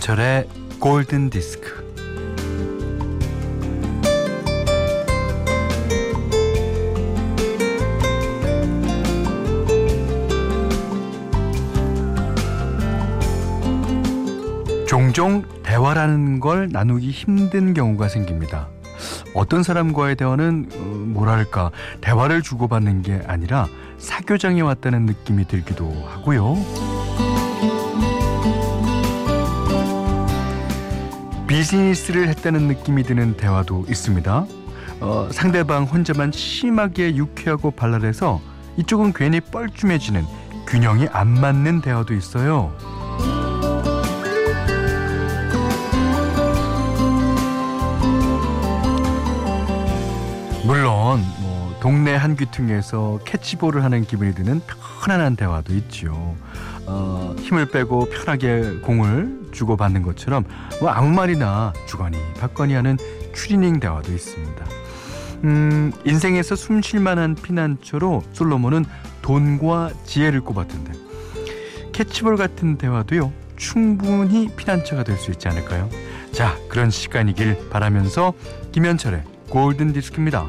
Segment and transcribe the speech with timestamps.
[0.00, 0.48] 김현철의
[0.80, 1.88] 골든 디스크.
[14.88, 18.68] 종종 대화라는 걸 나누기 힘든 경우가 생깁니다.
[19.34, 21.70] 어떤 사람과의 대화는 어, 뭐랄까
[22.00, 26.89] 대화를 주고받는 게 아니라 사교장에 왔다는 느낌이 들기도 하고요.
[31.60, 34.46] 비즈니스를 했다는 느낌이 드는 대화도 있습니다.
[35.00, 38.40] 어, 상대방 혼자만 심하게 유쾌하고 발랄해서
[38.78, 40.24] 이쪽은 괜히 뻘쭘해지는
[40.66, 42.74] 균형이 안 맞는 대화도 있어요.
[50.64, 54.62] 물론 뭐 동네 한 귀퉁이에서 캐치볼을 하는 기분이 드는
[55.02, 56.34] 편안한 대화도 있죠.
[56.90, 60.44] 어, 힘을 빼고 편하게 공을 주고받는 것처럼
[60.80, 62.98] 뭐 아무 말이나 주거니 받거니 하는
[63.34, 64.66] 추리닝 대화도 있습니다.
[65.44, 68.84] 음, 인생에서 숨 쉴 만한 피난처로 솔로몬은
[69.22, 70.92] 돈과 지혜를 꼽았던데
[71.92, 75.88] 캐치볼 같은 대화도요 충분히 피난처가 될 수 있지 않을까요?
[76.32, 78.32] 자 그런 시간이길 바라면서
[78.72, 80.46] 김현철의 골든 디스크입니다.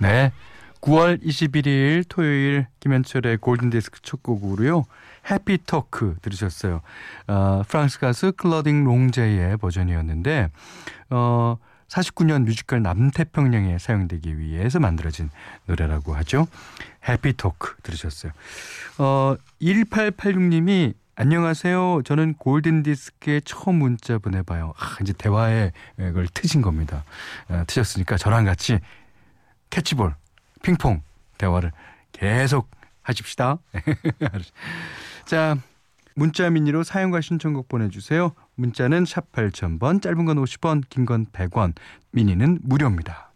[0.00, 0.32] 네.
[0.80, 4.84] 9월 21일 토요일 김현철의 골든디스크 첫 곡으로요.
[5.30, 6.80] Happy Talk 들으셨어요.
[7.28, 10.48] 어, 프랑스 가수 클로딘 롱제의 버전이었는데
[11.10, 11.58] 어,
[11.88, 15.28] 49년 뮤지컬 남태평양에 사용되기 위해서 만들어진
[15.66, 16.46] 노래라고 하죠.
[17.06, 18.32] Happy Talk 들으셨어요.
[18.96, 22.00] 어, 1886님이 안녕하세요.
[22.06, 24.72] 저는 골든디스크에 처음 문자 보내봐요.
[24.78, 27.04] 아, 이제 대화에 그걸 트신 겁니다.
[27.50, 28.78] 어, 트셨으니까 저랑 같이
[29.70, 30.14] 캐치볼,
[30.62, 31.02] 핑퐁
[31.38, 31.72] 대화를
[32.12, 32.70] 계속
[33.02, 33.58] 하십시다.
[35.24, 35.56] 자,
[36.14, 38.32] 문자 미니로 사용과 신청곡 보내주세요.
[38.56, 41.74] 문자는 샵 8000번, 짧은 건 50원, 긴 건 100원,
[42.12, 43.32] 미니는 무료입니다.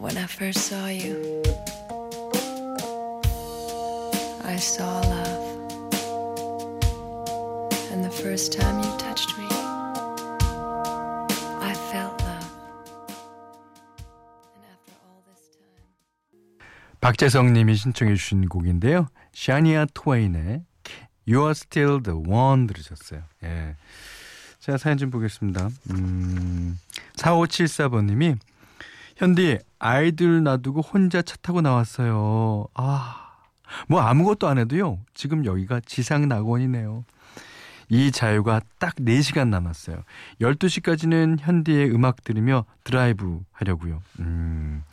[0.00, 1.42] When I first saw you,
[4.44, 5.44] I saw love.
[7.90, 9.48] And the first time you touched me,
[11.60, 12.46] I felt love.
[14.54, 15.82] And after all this time,
[17.00, 19.08] 박재성 님이 신청해 주신 곡인데요.
[19.32, 20.62] 샤니아 트웨인의
[21.26, 23.24] You are still the one 들으셨어요.
[23.42, 23.74] 예.
[24.60, 25.70] 자, 사연 좀 보겠습니다.
[25.90, 26.78] 음,
[27.16, 28.36] 4574번 님이
[29.18, 32.68] 현디 아이들 놔두고 혼자 차 타고 나왔어요.
[32.74, 33.32] 아,
[33.88, 35.00] 뭐 아무것도 안 해도요.
[35.12, 37.04] 지금 여기가 지상 낙원이네요.
[37.88, 40.04] 이 자유가 딱 4시간 남았어요.
[40.40, 44.02] 12시까지는 현디의 음악 들으며 드라이브 하려고요.
[44.20, 44.84] 음,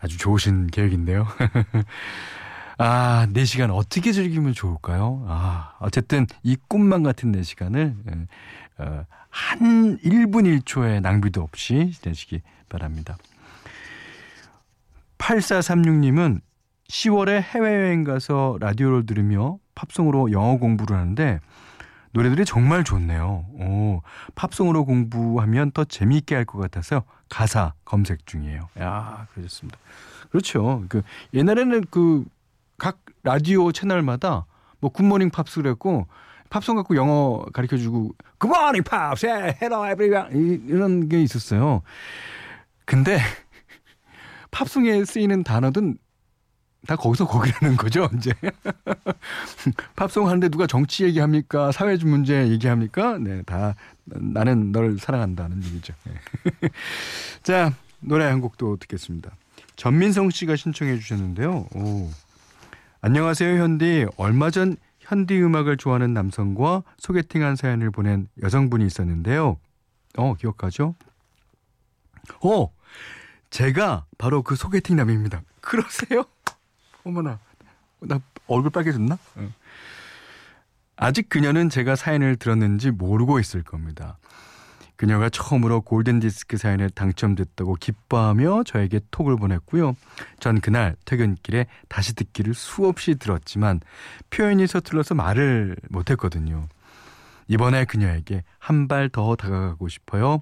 [0.00, 1.28] 아주 좋으신 계획인데요.
[2.76, 5.24] 아, 4시간 어떻게 즐기면 좋을까요?
[5.28, 8.26] 아, 어쨌든 이 꿈만 같은 4시간을
[8.78, 13.16] 어, 한 1분 1초의 낭비도 없이 지내시기 바랍니다.
[15.20, 16.40] 8436님은
[16.88, 21.40] 10월에 해외여행 가서 라디오를 들으며 팝송으로 영어 공부를 하는데
[22.12, 23.46] 노래들이 정말 좋네요.
[23.52, 24.02] 오,
[24.34, 28.68] 팝송으로 공부하면 더 재미있게 할 것 같아서 가사 검색 중이에요.
[28.80, 29.78] 야, 그러셨습니다.
[30.30, 30.84] 그렇죠.
[30.88, 31.02] 그
[31.34, 32.24] 옛날에는 그
[32.80, 34.46] 각 라디오 채널마다
[34.80, 36.06] 뭐 굿모닝 팝스 그랬고
[36.48, 39.26] 팝송 갖고 영어 가르쳐 주고 굿모닝 팝스,
[39.60, 41.82] Hello everyone 이런 게 있었어요.
[42.86, 43.18] 근데
[44.50, 45.98] 팝송에 쓰이는 단어든
[46.86, 48.32] 다 거기서 거기라는 거죠, 이제.
[49.96, 51.72] 팝송 하는데 누가 정치 얘기합니까?
[51.72, 53.18] 사회적 문제 얘기합니까?
[53.18, 53.74] 네, 다
[54.04, 55.92] 나는 널 사랑한다는 얘기죠.
[56.04, 56.68] 네.
[57.42, 59.30] 자, 노래 한 곡도 듣겠습니다.
[59.76, 61.66] 전민성 씨가 신청해 주셨는데요.
[61.74, 62.10] 오.
[63.02, 64.06] 안녕하세요, 현디.
[64.16, 69.58] 얼마 전 현디 음악을 좋아하는 남성과 소개팅한 사연을 보낸 여성분이 있었는데요.
[70.16, 70.94] 어, 기억하죠?
[72.42, 72.72] 어,
[73.50, 75.42] 제가 바로 그 소개팅 남입니다.
[75.60, 76.24] 그러세요?
[77.04, 77.38] 어머나,
[78.00, 79.18] 나 얼굴 빨개졌나?
[79.36, 79.52] 어.
[80.96, 84.18] 아직 그녀는 제가 사연을 들었는지 모르고 있을 겁니다.
[84.96, 89.96] 그녀가 처음으로 골든디스크 사연에 당첨됐다고 기뻐하며 저에게 톡을 보냈고요.
[90.40, 93.80] 전 그날 퇴근길에 다시 듣기를 수없이 들었지만
[94.28, 96.68] 표현이 서툴러서 말을 못했거든요.
[97.48, 100.40] 이번에 그녀에게 한 발 더 다가가고 싶어요.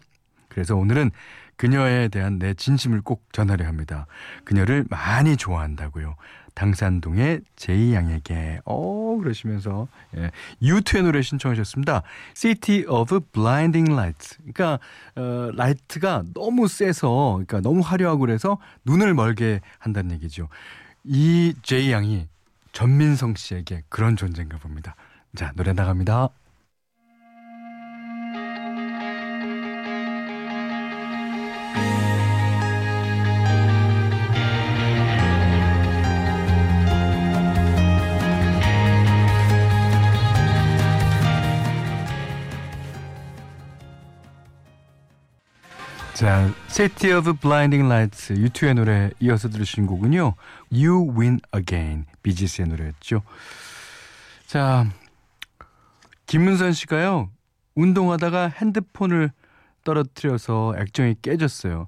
[0.49, 1.13] 그래서 오늘은
[1.59, 4.07] 그녀에 대한 내 진심을 꼭 전하려 합니다.
[4.45, 6.15] 그녀를 많이 좋아한다고요.
[6.55, 10.31] 당산동의 제이 양에게 어 그러시면서 예,
[10.63, 12.03] U2의 노래 신청하셨습니다.
[12.35, 14.39] City of Blinding Lights.
[14.39, 14.81] 그러니까
[15.15, 20.49] 어, 라이트가 너무 세서 그러니까 너무 화려하고 그래서 눈을 멀게 한다는 얘기죠.
[21.05, 22.27] 이 제이 양이
[22.73, 24.97] 전민성 씨에게 그런 존재인가 봅니다.
[25.37, 26.31] 자 노래 나갑니다.
[46.19, 50.35] 자, City of Blinding Lights U2의 노래 이어서 들으신 곡은요.
[50.73, 53.23] You Win Again 비지스의 노래였죠.
[54.45, 54.91] 자,
[56.27, 57.31] 김문선 씨가요.
[57.77, 59.31] 운동하다가 핸드폰을
[59.85, 61.87] 떨어뜨려서 액정이 깨졌어요.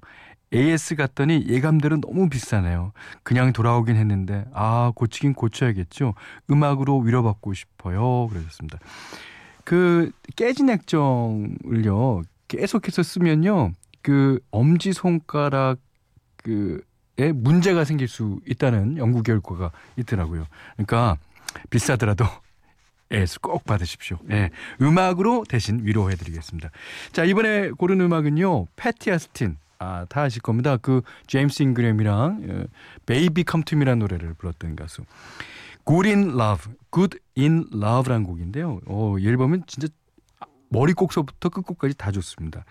[0.53, 2.93] AS 갔더니 예감대로 너무 비싸네요.
[3.23, 6.13] 그냥 돌아오긴 했는데 아 고치긴 고쳐야겠죠.
[6.49, 8.29] 음악으로 위로받고 싶어요.
[8.29, 8.79] 그러셨습니다.
[9.65, 15.77] 그 깨진 액정을요 계속해서 쓰면요 그 엄지 손가락
[16.37, 20.45] 그에 문제가 생길 수 있다는 연구 결과가 있더라고요.
[20.73, 21.17] 그러니까
[21.69, 22.25] 비싸더라도
[23.11, 24.17] AS 꼭 받으십시오.
[24.23, 24.49] 네,
[24.81, 26.71] 음악으로 대신 위로해 드리겠습니다.
[27.11, 29.57] 자 이번에 고른 음악은요 패티 오스틴.
[29.83, 30.77] 아, 다 아실 겁니다.
[30.77, 32.67] 그 제임스 잉그램이랑
[33.07, 35.01] Baby Come to Me라는 노래를 불렀던 가수.
[35.87, 38.79] Good in Love, Good in Love라는 곡인데요.
[38.85, 39.87] 어, 이 앨범은 진짜
[40.71, 42.63] 머리 곡서부터 끝곡까지 다 좋습니다.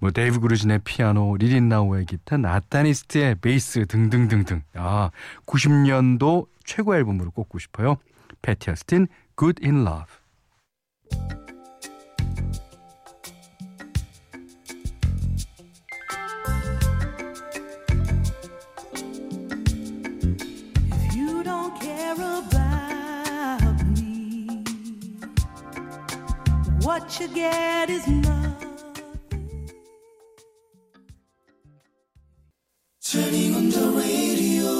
[0.00, 4.62] 뭐 데이브 그루신의 피아노, 리 릿나워의 기타, 네이선 이스트의 베이스 등등등등.
[4.74, 5.10] 아,
[5.46, 7.96] 90년도 최고 앨범으로 꼽고 싶어요.
[8.42, 9.06] 패티 오스틴,
[9.38, 10.23] Good in Love.
[27.04, 28.70] What you get is nothing.
[33.02, 34.74] Turning on the radio.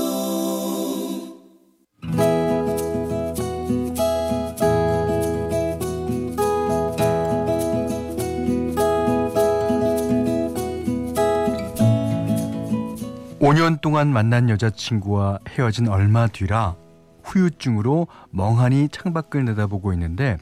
[13.40, 16.76] 오년 동안 만난 여자친구와 헤어진 얼마 뒤라
[17.24, 20.38] 후유증으로 멍하니 창밖을 내다보고 있는데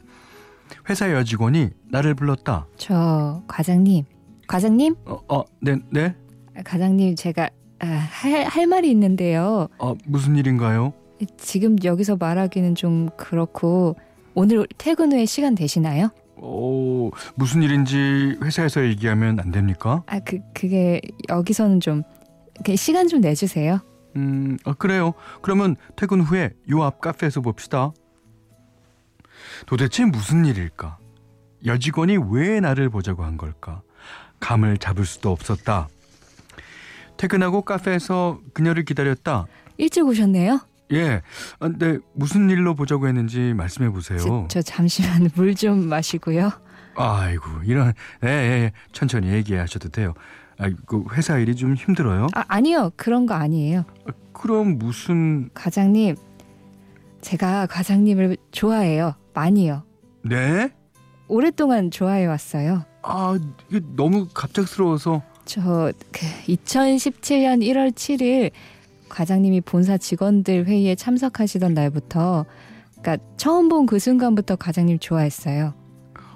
[0.89, 2.67] 회사 여직원이 나를 불렀다.
[2.77, 4.05] 저 과장님,
[4.49, 6.15] 과장님, 어, 어, 네, 네.
[6.65, 7.49] 과장님 제가
[7.81, 9.69] 아, 할, 할 말이 있는데요.
[9.79, 10.93] 어, 무슨 일인가요?
[11.37, 13.97] 지금 여기서 말하기는 좀 그렇고
[14.35, 16.11] 오늘 퇴근 후에 시간 되시나요?
[16.37, 20.03] 어, 무슨 일인지 회사에서 얘기하면 안 됩니까?
[20.07, 22.03] 아, 그 그게 여기서는 좀
[22.57, 23.79] 이렇게 시간 좀 내주세요.
[24.17, 25.15] 음, 아, 그래요.
[25.41, 27.93] 그러면 퇴근 후에 요 앞 카페에서 봅시다.
[29.67, 30.99] 도대체 무슨 일일까?
[31.65, 33.83] 여직원이 왜 나를 보자고 한 걸까?
[34.41, 35.89] 감을 잡을 수도 없었다.
[37.17, 39.47] 퇴근하고 카페에서 그녀를 기다렸다.
[39.79, 40.61] 일찍 오셨네요.
[40.93, 41.23] 예.
[41.61, 44.19] 아, 근데 무슨 일로 보자고 했는지 말씀해 보세요.
[44.19, 46.51] 저, 저 잠시만 물 좀 마시고요.
[46.97, 48.33] 아이고, 이런, 예, 예,
[48.65, 48.73] 예.
[48.93, 50.13] 천천히 얘기하셔도 돼요.
[50.59, 52.27] 아, 그 회사 일이 좀 힘들어요?
[52.35, 52.91] 아, 아니요.
[52.97, 53.85] 그런 거 아니에요.
[54.07, 56.17] 아, 그럼 무슨, 과장님,
[57.23, 59.15] 제가 과장님을 좋아해요.
[59.35, 59.83] 많이요.
[60.25, 60.71] 네?
[61.29, 62.85] 오랫동안 좋아해 왔어요.
[63.03, 63.39] 아,
[63.71, 65.23] 이게 너무 갑작스러워서.
[65.45, 68.51] 저 그 2017년 1월 7일
[69.09, 72.47] 과장님이 본사 직원들 회의에 참석하시던 날부터
[73.01, 75.75] 그러니까 처음 본 그 순간부터 과장님 좋아했어요.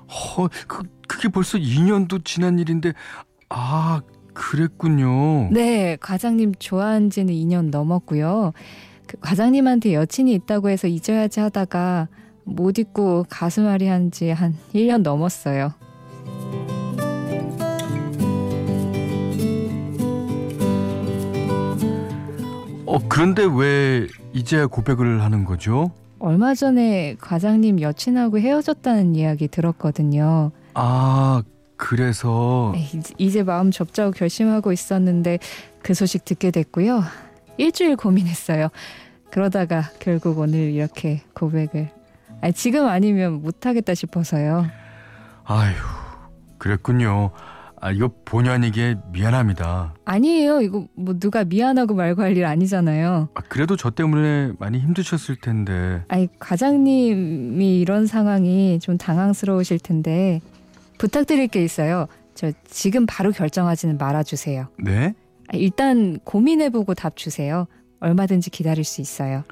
[0.08, 2.92] 허, 그, 그게 벌써 2년도 지난 일인데,
[3.48, 4.00] 아,
[4.34, 5.48] 그랬군요.
[5.52, 8.52] 네, 과장님 좋아한 지는 2년 넘었고요.
[9.06, 12.08] 그 과장님한테 여친이 있다고 해서 잊어야지 하다가
[12.46, 15.72] 못 잊고 가슴앓이 한 지 한 1년 넘었어요.
[22.86, 25.90] 어, 그런데 왜 이제 고백을 하는 거죠?
[26.18, 30.50] 얼마 전에 과장님 여친하고 헤어졌다는 이야기 들었거든요.
[30.74, 31.42] 아,
[31.76, 35.38] 그래서, 네, 이제- 이제 마음 접자고 결심하고 있었는데
[35.82, 37.02] 그 소식 듣게 됐고요.
[37.58, 38.68] 일주일 고민했어요.
[39.30, 41.90] 그러다가 결국 오늘 이렇게 고백을.
[42.40, 44.66] 아니, 지금 아니면 못하겠다 싶어서요.
[45.44, 45.72] 아휴,
[46.58, 47.30] 그랬군요.
[47.78, 49.94] 아 이거 본의 아니게 미안합니다.
[50.06, 50.62] 아니에요.
[50.62, 53.28] 이거 뭐 누가 미안하고 말고 할 일 아니잖아요.
[53.34, 56.02] 아, 그래도 저 때문에 많이 힘드셨을 텐데.
[56.08, 60.40] 아니 과장님이 이런 상황이 좀 당황스러우실 텐데
[60.98, 62.06] 부탁드릴 게 있어요.
[62.34, 64.68] 저 지금 바로 결정하지는 말아주세요.
[64.82, 65.14] 네?
[65.48, 67.66] 아, 일단 고민해보고 답 주세요.
[68.00, 69.44] 얼마든지 기다릴 수 있어요.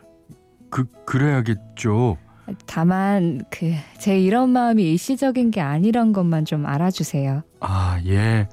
[0.70, 2.16] 그 그래야겠죠.
[2.66, 7.42] 다만 그 제 이런 마음이 일시적인 게 아니란 것만 좀 알아주세요.
[7.60, 8.48] 아 예.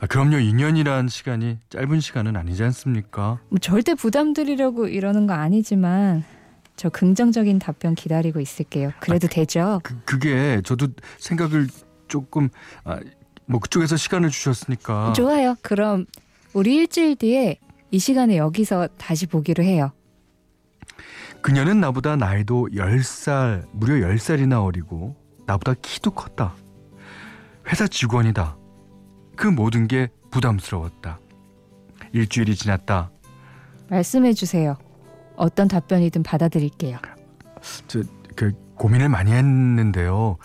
[0.00, 0.36] 아, 그럼요.
[0.36, 3.40] 2년이란 시간이 짧은 시간은 아니지 않습니까?
[3.48, 6.24] 뭐 절대 부담 드리려고 이러는 거 아니지만
[6.76, 8.92] 저 긍정적인 답변 기다리고 있을게요.
[9.00, 9.80] 그래도 되죠?
[9.82, 10.88] 그 그게 저도
[11.18, 11.68] 생각을
[12.08, 12.50] 조금
[12.84, 13.00] 아,
[13.46, 15.12] 뭐 그쪽에서 시간을 주셨으니까.
[15.14, 15.56] 좋아요.
[15.62, 16.06] 그럼
[16.52, 17.58] 우리 일주일 뒤에
[17.90, 19.92] 이 시간에 여기서 다시 보기로 해요.
[21.44, 26.54] 그녀는 나보다 나이도 10살, 무려 10살이나 어리고 나보다 키도 컸다.
[27.68, 28.56] 회사 직원이다.
[29.36, 31.20] 그 모든 게 부담스러웠다.
[32.12, 33.10] 일주일이 지났다.
[33.90, 34.78] 말씀해 주세요.
[35.36, 36.96] 어떤 답변이든 받아들일게요.
[37.88, 38.02] 저
[38.36, 40.38] 그 고민을 많이 했는데요.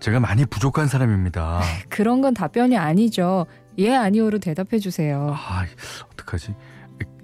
[0.00, 1.60] 제가 많이 부족한 사람입니다.
[1.88, 3.46] 그런 건 답변이 아니죠.
[3.78, 5.32] 예 아니오로 대답해 주세요.
[5.34, 5.64] 아,
[6.12, 6.56] 어떡하지?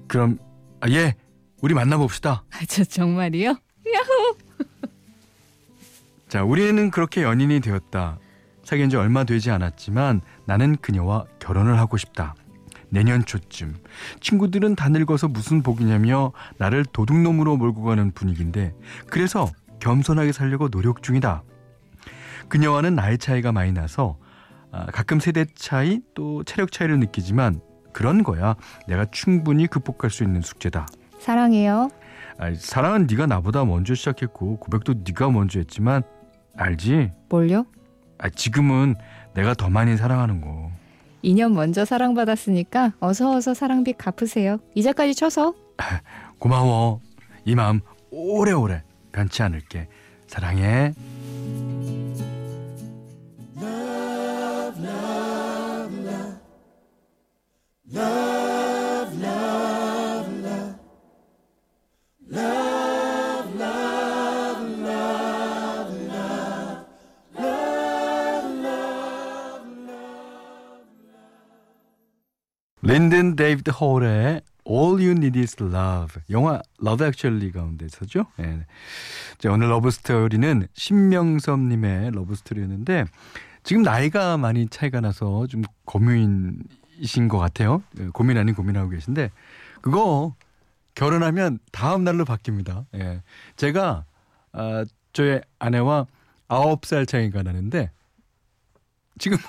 [0.06, 0.38] 그럼
[0.80, 1.14] 아, 예.
[1.64, 2.44] 우리 만나 봅시다.
[2.50, 3.56] 아, 저 정말이요?
[6.28, 8.18] 자, 우리는 그렇게 연인이 되었다.
[8.64, 12.35] 사귄 지 얼마 되지 않았지만 나는 그녀와 결혼을 하고 싶다.
[12.90, 13.76] 내년 초쯤
[14.21, 18.75] 친구들은 다 늙어서 무슨 복이냐며 나를 도둑놈으로 몰고 가는 분위기인데
[19.09, 21.44] 그래서 겸손하게 살려고 노력 중이다.
[22.50, 24.18] 그녀와는 나이 차이가 많이 나서
[24.71, 27.62] 아, 가끔 세대 차이 또 체력 차이를 느끼지만
[27.94, 28.54] 그런 거야.
[28.87, 30.87] 내가 충분히 극복할 수 있는 숙제다.
[31.25, 31.88] 사랑해요.
[32.37, 36.02] 아, 사랑은 네가 나보다 먼저 시작했고 고백도 네가 먼저 했지만
[36.54, 37.12] 알지?
[37.31, 37.64] 뭘요?
[38.19, 38.95] 아, 지금은
[39.33, 40.71] 내가 더 많이 사랑하는 거.
[41.25, 44.59] 2년 먼저 사랑받았으니까 어서 어서 사랑비 갚으세요.
[44.75, 45.54] 이자까지 쳐서.
[46.38, 47.00] 고마워.
[47.47, 49.88] 이 마음 오래오래 변치 않을게.
[50.26, 50.93] 사랑해.
[73.44, 78.24] 데이비드 홀의 All You Need Is Love 영화 Love Actually 가운데서죠.
[78.40, 78.64] 예.
[79.36, 83.04] 자, 오늘 러브 스토리는 신명섭님의 러브 스토리였는데
[83.62, 87.82] 지금 나이가 많이 차이가 나서 좀 고민이신 것 같아요.
[88.00, 89.30] 예, 고민 아닌 고민하고 계신데
[89.82, 90.34] 그거
[90.94, 92.86] 결혼하면 다음 날로 바뀝니다.
[92.94, 93.22] 예.
[93.56, 94.06] 제가
[94.52, 96.06] 아, 저의 아내와
[96.48, 97.90] 아홉 살 차이가 나는데
[99.18, 99.42] 지금은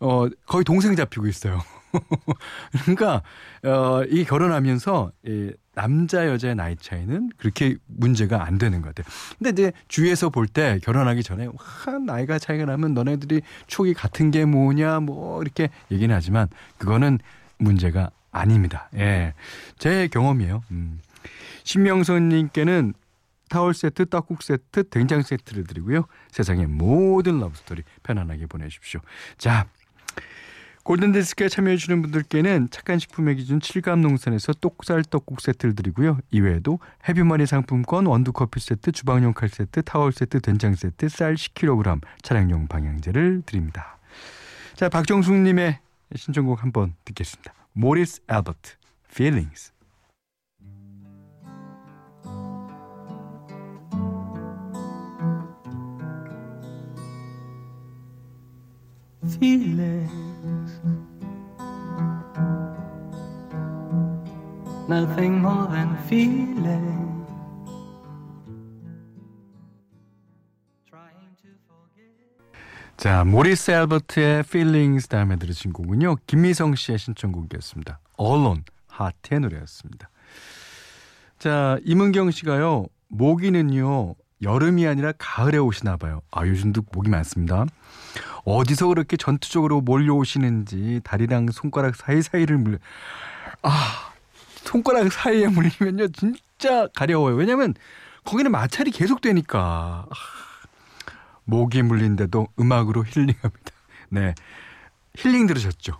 [0.00, 1.60] 어, 거의 동생 잡히고 있어요.
[2.84, 3.22] 그러니까
[3.64, 9.10] 어, 이 결혼하면서 이 남자 여자의 나이 차이는 그렇게 문제가 안 되는 것 같아요.
[9.38, 14.44] 근데 이제 주위에서 볼 때 결혼하기 전에 와 나이가 차이가 나면 너네들이 추억이 같은 게
[14.44, 17.18] 뭐냐 뭐 이렇게 얘기는 하지만 그거는
[17.58, 18.88] 문제가 아닙니다.
[18.96, 19.34] 예,
[19.78, 20.62] 제 경험이에요.
[20.70, 21.00] 음.
[21.64, 22.94] 신명선님께는
[23.48, 26.04] 타월 세트, 떡국 세트, 된장 세트를 드리고요.
[26.30, 29.00] 세상의 모든 러브스토리 편안하게 보내십시오.
[29.38, 29.66] 자,
[30.90, 36.18] 골든디스크에 참여해주시는 분들께는 착한 식품의 기준 칠갑농산에서 똑살 떡국 세트를 드리고요.
[36.32, 42.66] 이외에도 해피머니 상품권, 원두커피 세트, 주방용 칼 세트, 타월 세트, 된장 세트, 쌀 10kg, 차량용
[42.66, 43.98] 방향제를 드립니다.
[44.74, 45.78] 자, 박정숙님의
[46.16, 47.54] 신청곡 한번 듣겠습니다.
[47.72, 48.72] 모리스 알버트,
[49.12, 49.72] Feelings.
[59.38, 60.29] feelings.
[64.90, 67.24] Nothing more than feeling.
[72.96, 76.16] 자, 모리스 알버트의 Feelings 다음에 들으신 곡은요.
[76.26, 78.00] 김미성 씨의 신청곡이었습니다.
[78.20, 80.10] Alone, 하트의 노래였습니다.
[81.38, 82.86] 자, 임은경 씨가요.
[83.10, 84.16] 모기는요.
[84.42, 86.20] 여름이 아니라 가을에 오시나 봐요.
[86.32, 87.64] 아, 요즘도 모기 많습니다.
[88.44, 92.80] 어디서 그렇게 전투적으로 몰려오시는지 다리랑 손가락 사이사이를 물
[93.62, 94.09] 아,
[94.64, 97.36] 손가락 사이에 뭐 물리면요 진짜 가려워요.
[97.36, 97.74] 왜냐면
[98.24, 100.06] 거기는 마찰이 계속 되니까
[101.44, 103.72] 목이 물린데도 음악으로 힐링합니다.
[104.10, 104.34] 네
[105.16, 105.98] 힐링 들으셨죠?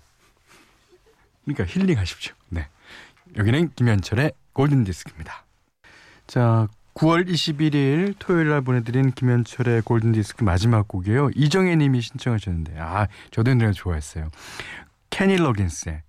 [1.44, 2.34] 그러니까 힐링하십시오.
[2.48, 2.68] 네
[3.36, 5.44] 여기는 김현철의 골든 디스크입니다.
[6.26, 11.30] 자 9월 21일 토요일 날 보내드린 김현철의 골든디스크 마지막 곡이에요.
[11.34, 14.30] 이정혜 님이 신청하셨는데 아 저도 이 노래 좋아했어요.
[15.08, 16.02] 케니 러긴스의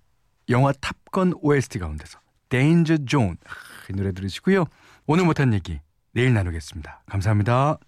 [0.50, 2.18] 영화 탑건 OST 가운데서
[2.52, 3.36] Danger Zone.
[3.46, 3.52] 아,
[3.88, 4.66] 이 노래 들으시고요.
[5.06, 5.80] 오늘 못한 얘기
[6.12, 7.02] 내일 나누겠습니다.
[7.06, 7.78] 감사합니다.